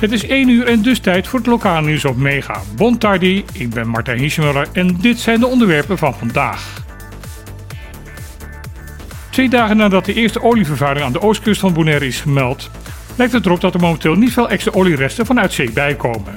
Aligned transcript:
Het 0.00 0.12
is 0.12 0.26
1 0.26 0.48
uur 0.48 0.66
en 0.66 0.82
dus 0.82 0.98
tijd 0.98 1.28
voor 1.28 1.38
het 1.38 1.48
lokale 1.48 1.86
nieuws 1.86 2.04
op 2.04 2.16
Mega. 2.16 2.60
Bon 2.76 2.98
tardi, 2.98 3.44
ik 3.52 3.70
ben 3.70 3.88
Martijn 3.88 4.18
Hiesmuller 4.18 4.68
en 4.72 4.96
dit 5.00 5.18
zijn 5.18 5.40
de 5.40 5.46
onderwerpen 5.46 5.98
van 5.98 6.14
vandaag. 6.14 6.82
Twee 9.30 9.48
dagen 9.48 9.76
nadat 9.76 10.04
de 10.04 10.14
eerste 10.14 10.42
olievervuiling 10.42 11.06
aan 11.06 11.12
de 11.12 11.20
oostkust 11.20 11.60
van 11.60 11.72
Bonaire 11.72 12.06
is 12.06 12.20
gemeld, 12.20 12.70
lijkt 13.16 13.32
het 13.32 13.46
erop 13.46 13.60
dat 13.60 13.74
er 13.74 13.80
momenteel 13.80 14.14
niet 14.14 14.32
veel 14.32 14.48
extra 14.48 14.72
olieresten 14.72 15.26
vanuit 15.26 15.52
zee 15.52 15.70
bijkomen. 15.70 16.34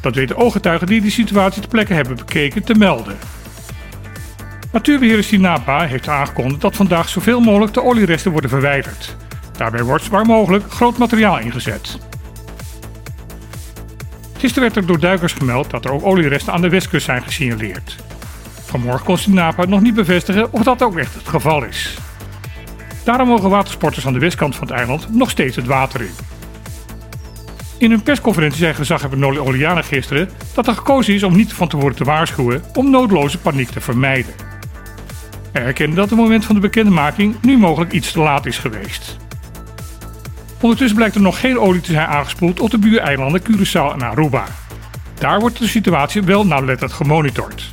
Dat 0.00 0.14
weten 0.14 0.36
ooggetuigen 0.36 0.86
die 0.86 1.00
de 1.00 1.10
situatie 1.10 1.60
ter 1.60 1.70
plekke 1.70 1.94
hebben 1.94 2.16
bekeken 2.16 2.64
te 2.64 2.74
melden. 2.74 3.16
Natuurbeheerder 4.72 5.24
Sinapa 5.24 5.86
heeft 5.86 6.08
aangekondigd 6.08 6.60
dat 6.60 6.76
vandaag 6.76 7.08
zoveel 7.08 7.40
mogelijk 7.40 7.74
de 7.74 7.82
olieresten 7.82 8.32
worden 8.32 8.50
verwijderd. 8.50 9.16
Daarbij 9.56 9.82
wordt 9.82 10.08
waar 10.08 10.26
mogelijk 10.26 10.72
groot 10.72 10.98
materiaal 10.98 11.38
ingezet. 11.38 11.98
Gisteren 14.36 14.62
werd 14.62 14.76
er 14.76 14.86
door 14.86 15.00
duikers 15.00 15.32
gemeld 15.32 15.70
dat 15.70 15.84
er 15.84 15.92
ook 15.92 16.04
olieresten 16.04 16.52
aan 16.52 16.60
de 16.60 16.68
westkust 16.68 17.04
zijn 17.04 17.22
gesignaleerd. 17.22 17.96
Vanmorgen 18.64 19.04
kon 19.04 19.18
Sinapa 19.18 19.64
nog 19.64 19.80
niet 19.80 19.94
bevestigen 19.94 20.52
of 20.52 20.62
dat 20.62 20.82
ook 20.82 20.96
echt 20.96 21.14
het 21.14 21.28
geval 21.28 21.64
is. 21.64 21.98
Daarom 23.04 23.28
mogen 23.28 23.50
watersporters 23.50 24.06
aan 24.06 24.12
de 24.12 24.18
westkant 24.18 24.56
van 24.56 24.66
het 24.66 24.76
eiland 24.76 25.14
nog 25.14 25.30
steeds 25.30 25.56
het 25.56 25.66
water 25.66 26.00
in. 26.00 26.14
In 27.78 27.92
een 27.92 28.02
persconferentie 28.02 28.58
zei 28.58 28.74
gezaghebber 28.74 29.18
Noli 29.18 29.38
Oliana 29.38 29.82
gisteren 29.82 30.30
dat 30.54 30.66
er 30.66 30.74
gekozen 30.74 31.14
is 31.14 31.22
om 31.22 31.36
niet 31.36 31.52
van 31.52 31.68
tevoren 31.68 31.96
te 31.96 32.04
waarschuwen 32.04 32.62
om 32.74 32.90
noodloze 32.90 33.38
paniek 33.38 33.70
te 33.70 33.80
vermijden. 33.80 34.34
Hij 35.52 35.62
erkende 35.62 35.96
dat 35.96 36.10
het 36.10 36.18
moment 36.18 36.44
van 36.44 36.54
de 36.54 36.60
bekendmaking 36.60 37.36
nu 37.42 37.58
mogelijk 37.58 37.92
iets 37.92 38.12
te 38.12 38.20
laat 38.20 38.46
is 38.46 38.58
geweest. 38.58 39.16
Ondertussen 40.60 40.96
blijkt 40.96 41.14
er 41.14 41.20
nog 41.20 41.40
geen 41.40 41.58
olie 41.58 41.80
te 41.80 41.92
zijn 41.92 42.06
aangespoeld 42.06 42.60
op 42.60 42.70
de 42.70 42.78
buureilanden 42.78 43.42
Curaçao 43.42 43.94
en 43.94 44.02
Aruba. 44.02 44.44
Daar 45.18 45.40
wordt 45.40 45.58
de 45.58 45.68
situatie 45.68 46.22
wel 46.22 46.46
nauwlettend 46.46 46.92
gemonitord. 46.92 47.70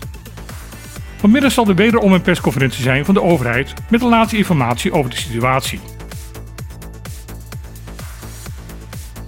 Vanmiddag 1.18 1.52
zal 1.52 1.68
er 1.68 1.76
wederom 1.76 2.14
een 2.14 2.22
persconferentie 2.22 2.84
zijn 2.84 3.06
van 3.06 3.14
de 3.14 3.22
overheid 3.22 3.74
met 3.90 4.00
de 4.00 4.06
laatste 4.06 4.38
informatie 4.38 4.94
over 4.94 5.10
de 5.10 5.18
situatie. 5.18 5.80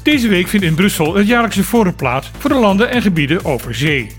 Deze 0.04 0.28
week 0.28 0.48
vindt 0.48 0.66
in 0.66 0.76
Brussel 0.76 1.16
het 1.16 1.28
jaarlijkse 1.28 1.64
forum 1.64 1.96
plaats 1.96 2.32
voor 2.38 2.50
de 2.50 2.56
landen 2.56 2.90
en 2.90 3.02
gebieden 3.02 3.46
over 3.46 3.76
zee. 3.76 4.12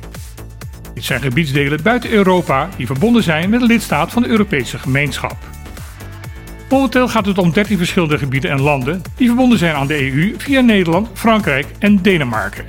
Dit 0.95 1.05
zijn 1.05 1.21
gebiedsdelen 1.21 1.83
buiten 1.83 2.11
Europa 2.11 2.69
die 2.77 2.87
verbonden 2.87 3.23
zijn 3.23 3.51
met 3.51 3.61
een 3.61 3.67
lidstaat 3.67 4.13
van 4.13 4.23
de 4.23 4.29
Europese 4.29 4.79
gemeenschap. 4.79 5.56
Momenteel 6.69 7.09
gaat 7.09 7.27
het 7.27 7.39
om 7.39 7.53
13 7.53 7.77
verschillende 7.77 8.19
gebieden 8.19 8.51
en 8.51 8.61
landen 8.61 9.03
die 9.17 9.27
verbonden 9.27 9.59
zijn 9.59 9.75
aan 9.75 9.87
de 9.87 10.13
EU 10.13 10.35
via 10.39 10.61
Nederland, 10.61 11.09
Frankrijk 11.13 11.67
en 11.79 12.03
Denemarken. 12.03 12.65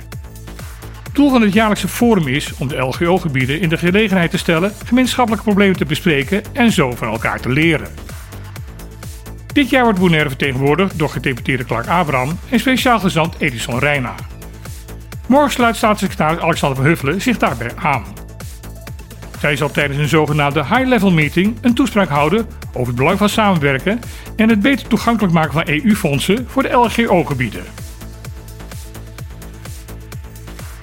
Doel 1.12 1.30
van 1.30 1.42
het 1.42 1.52
jaarlijkse 1.52 1.88
forum 1.88 2.28
is 2.28 2.52
om 2.58 2.68
de 2.68 2.76
LGO-gebieden 2.76 3.60
in 3.60 3.68
de 3.68 3.76
gelegenheid 3.76 4.30
te 4.30 4.38
stellen 4.38 4.72
gemeenschappelijke 4.84 5.44
problemen 5.44 5.76
te 5.76 5.84
bespreken 5.84 6.42
en 6.52 6.72
zo 6.72 6.90
van 6.90 7.08
elkaar 7.08 7.40
te 7.40 7.48
leren. 7.48 7.88
Dit 9.52 9.70
jaar 9.70 9.84
wordt 9.84 9.98
Bonaire 9.98 10.28
vertegenwoordigd 10.28 10.98
door 10.98 11.08
gedeputeerde 11.08 11.64
Clark 11.64 11.86
Abraham 11.86 12.38
en 12.48 12.60
speciaal 12.60 12.98
gezant 12.98 13.34
Edison 13.38 13.78
Reina. 13.78 14.14
Morgen 15.26 15.52
sluit 15.52 15.76
staatssecretaris 15.76 16.40
Alexander 16.40 16.76
van 16.76 16.86
Huffelen 16.86 17.20
zich 17.20 17.38
daarbij 17.38 17.70
aan. 17.76 18.04
Zij 19.40 19.56
zal 19.56 19.70
tijdens 19.70 19.98
een 19.98 20.08
zogenaamde 20.08 20.64
high-level 20.64 21.10
meeting 21.10 21.56
een 21.60 21.74
toespraak 21.74 22.08
houden 22.08 22.46
over 22.72 22.86
het 22.86 22.96
belang 22.96 23.18
van 23.18 23.28
samenwerken 23.28 24.00
en 24.36 24.48
het 24.48 24.60
beter 24.60 24.88
toegankelijk 24.88 25.32
maken 25.32 25.52
van 25.52 25.62
EU-fondsen 25.66 26.46
voor 26.48 26.62
de 26.62 26.72
LGO-gebieden. 26.72 27.64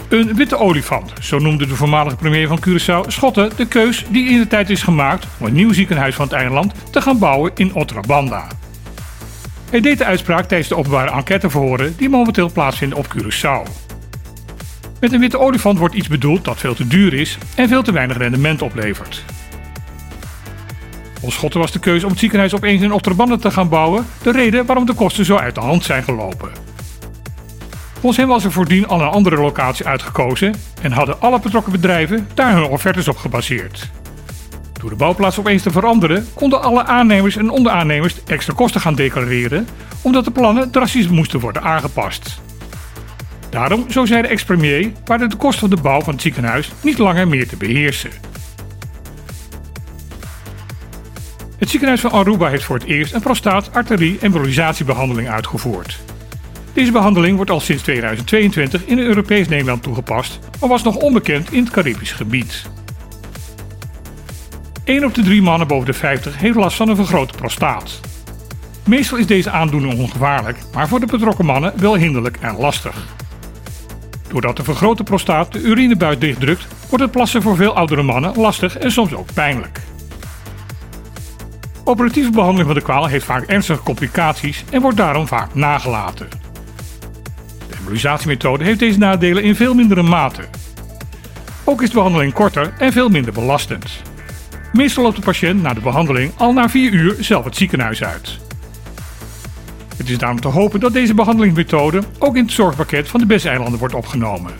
Een 0.09 0.35
witte 0.35 0.57
olifant, 0.57 1.13
zo 1.21 1.39
noemde 1.39 1.67
de 1.67 1.75
voormalige 1.75 2.15
premier 2.15 2.47
van 2.47 2.59
Curaçao 2.67 3.07
Schotten 3.07 3.49
de 3.55 3.67
keus 3.67 4.05
die 4.09 4.29
in 4.29 4.37
de 4.37 4.47
tijd 4.47 4.69
is 4.69 4.83
gemaakt 4.83 5.27
om 5.39 5.45
een 5.45 5.53
nieuw 5.53 5.73
ziekenhuis 5.73 6.15
van 6.15 6.25
het 6.25 6.33
eiland 6.33 6.73
te 6.91 7.01
gaan 7.01 7.19
bouwen 7.19 7.51
in 7.55 7.75
Otrabanda. 7.75 8.47
Hij 9.69 9.81
deed 9.81 9.97
de 9.97 10.05
uitspraak 10.05 10.47
tijdens 10.47 10.69
de 10.69 10.75
openbare 10.75 11.11
enquêteverhoren 11.11 11.95
die 11.97 12.09
momenteel 12.09 12.51
plaatsvinden 12.51 12.97
op 12.97 13.05
Curaçao. 13.15 13.84
Met 14.99 15.13
een 15.13 15.19
witte 15.19 15.39
olifant 15.39 15.77
wordt 15.77 15.95
iets 15.95 16.07
bedoeld 16.07 16.45
dat 16.45 16.59
veel 16.59 16.75
te 16.75 16.87
duur 16.87 17.13
is 17.13 17.37
en 17.55 17.67
veel 17.67 17.83
te 17.83 17.91
weinig 17.91 18.17
rendement 18.17 18.61
oplevert. 18.61 19.23
Volgens 21.13 21.35
Schotten 21.35 21.59
was 21.59 21.71
de 21.71 21.79
keuze 21.79 22.05
om 22.05 22.11
het 22.11 22.19
ziekenhuis 22.19 22.55
opeens 22.55 22.81
in 22.81 22.93
Otrabanda 22.93 23.37
te 23.37 23.51
gaan 23.51 23.69
bouwen 23.69 24.05
de 24.23 24.31
reden 24.31 24.65
waarom 24.65 24.85
de 24.85 24.93
kosten 24.93 25.25
zo 25.25 25.35
uit 25.35 25.55
de 25.55 25.61
hand 25.61 25.83
zijn 25.83 26.03
gelopen. 26.03 26.49
Volgens 27.93 28.17
hem 28.17 28.27
was 28.27 28.43
er 28.43 28.51
voordien 28.51 28.87
al 28.87 29.01
een 29.01 29.07
andere 29.07 29.35
locatie 29.35 29.85
uitgekozen 29.85 30.55
en 30.81 30.91
hadden 30.91 31.21
alle 31.21 31.39
betrokken 31.39 31.71
bedrijven 31.71 32.27
daar 32.33 32.53
hun 32.53 32.63
offertes 32.63 33.07
op 33.07 33.17
gebaseerd. 33.17 33.89
Door 34.79 34.89
de 34.89 34.95
bouwplaats 34.95 35.39
opeens 35.39 35.61
te 35.61 35.71
veranderen, 35.71 36.27
konden 36.33 36.61
alle 36.61 36.85
aannemers 36.85 37.35
en 37.35 37.49
onderaannemers 37.49 38.23
extra 38.23 38.53
kosten 38.53 38.81
gaan 38.81 38.95
declareren, 38.95 39.67
omdat 40.01 40.25
de 40.25 40.31
plannen 40.31 40.71
drastisch 40.71 41.07
moesten 41.07 41.39
worden 41.39 41.61
aangepast. 41.61 42.43
Daarom, 43.55 43.91
zo 43.91 44.05
zei 44.05 44.21
de 44.21 44.27
ex-premier, 44.27 44.91
waren 45.05 45.29
de 45.29 45.35
kosten 45.35 45.59
van 45.59 45.69
de 45.69 45.81
bouw 45.81 46.01
van 46.01 46.13
het 46.13 46.21
ziekenhuis 46.21 46.71
niet 46.81 46.97
langer 46.97 47.27
meer 47.27 47.47
te 47.47 47.55
beheersen. 47.55 48.09
Het 51.57 51.69
ziekenhuis 51.69 52.01
van 52.01 52.11
Aruba 52.11 52.47
heeft 52.47 52.63
voor 52.63 52.75
het 52.75 52.85
eerst 52.85 53.13
een 53.13 53.21
prostaat, 53.21 53.73
arterie- 53.73 54.17
en 54.17 54.25
embolisatiebehandeling 54.25 55.29
uitgevoerd. 55.29 55.99
Deze 56.73 56.91
behandeling 56.91 57.35
wordt 57.35 57.51
al 57.51 57.59
sinds 57.59 57.83
2022 57.83 58.85
in 58.85 58.99
Europees 58.99 59.47
Nederland 59.47 59.83
toegepast, 59.83 60.39
maar 60.59 60.69
was 60.69 60.83
nog 60.83 60.95
onbekend 60.95 61.51
in 61.51 61.63
het 61.63 61.73
Caribisch 61.73 62.11
gebied. 62.11 62.69
1 64.83 65.03
op 65.03 65.13
de 65.13 65.23
drie 65.23 65.41
mannen 65.41 65.67
boven 65.67 65.85
de 65.85 65.93
50 65.93 66.37
heeft 66.37 66.55
last 66.55 66.77
van 66.77 66.89
een 66.89 66.95
vergrote 66.95 67.37
prostaat. 67.37 67.99
Meestal 68.85 69.17
is 69.17 69.27
deze 69.27 69.49
aandoening 69.49 69.99
ongevaarlijk, 69.99 70.57
maar 70.73 70.87
voor 70.87 70.99
de 70.99 71.05
betrokken 71.05 71.45
mannen 71.45 71.73
wel 71.75 71.95
hinderlijk 71.95 72.37
en 72.39 72.57
lastig. 72.57 73.15
Doordat 74.27 74.57
de 74.57 74.63
vergrote 74.63 75.03
prostaat 75.03 75.53
de 75.53 75.59
urinebuis 75.59 76.19
dichtdrukt, 76.19 76.67
wordt 76.89 77.03
het 77.03 77.11
plassen 77.11 77.41
voor 77.41 77.55
veel 77.55 77.75
oudere 77.75 78.03
mannen 78.03 78.39
lastig 78.39 78.77
en 78.77 78.91
soms 78.91 79.13
ook 79.13 79.33
pijnlijk. 79.33 79.79
Operatieve 81.83 82.31
behandeling 82.31 82.65
van 82.65 82.75
de 82.75 82.81
kwaal 82.81 83.05
heeft 83.05 83.25
vaak 83.25 83.43
ernstige 83.43 83.81
complicaties 83.81 84.63
en 84.71 84.81
wordt 84.81 84.97
daarom 84.97 85.27
vaak 85.27 85.55
nagelaten. 85.55 86.29
De 87.69 87.75
embolisatiemethode 87.77 88.63
heeft 88.63 88.79
deze 88.79 88.97
nadelen 88.97 89.43
in 89.43 89.55
veel 89.55 89.73
mindere 89.73 90.03
mate. 90.03 90.41
Ook 91.63 91.81
is 91.81 91.89
de 91.89 91.95
behandeling 91.95 92.33
korter 92.33 92.73
en 92.77 92.91
veel 92.91 93.09
minder 93.09 93.33
belastend. 93.33 94.01
Meestal 94.73 95.03
loopt 95.03 95.15
de 95.15 95.21
patiënt 95.21 95.61
na 95.61 95.73
de 95.73 95.81
behandeling 95.81 96.31
al 96.37 96.53
na 96.53 96.69
4 96.69 96.93
uur 96.93 97.15
zelf 97.19 97.45
het 97.45 97.55
ziekenhuis 97.55 98.03
uit. 98.03 98.44
Het 99.97 100.09
is 100.09 100.17
daarom 100.17 100.39
te 100.39 100.47
hopen 100.47 100.79
dat 100.79 100.93
deze 100.93 101.13
behandelingsmethode 101.13 102.01
ook 102.19 102.35
in 102.35 102.43
het 102.43 102.51
zorgpakket 102.51 103.07
van 103.07 103.19
de 103.19 103.25
BES-eilanden 103.25 103.79
wordt 103.79 103.93
opgenomen. 103.93 104.51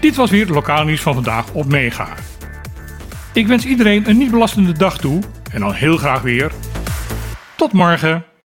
Dit 0.00 0.16
was 0.16 0.30
weer 0.30 0.40
het 0.40 0.54
lokale 0.54 0.84
nieuws 0.84 1.00
van 1.00 1.14
vandaag 1.14 1.52
op 1.52 1.66
Mega. 1.66 2.08
Ik 3.32 3.46
wens 3.46 3.66
iedereen 3.66 4.08
een 4.08 4.18
niet 4.18 4.30
belastende 4.30 4.72
dag 4.72 4.98
toe 4.98 5.22
en 5.52 5.60
dan 5.60 5.72
heel 5.72 5.96
graag 5.96 6.22
weer. 6.22 6.52
Tot 7.56 7.72
morgen! 7.72 8.33